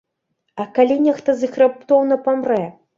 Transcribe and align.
А 0.63 0.67
калі 0.79 0.97
нехта 1.09 1.37
з 1.43 1.47
іх 1.51 1.63
раптоўна 1.65 2.23
памрэ? 2.29 2.63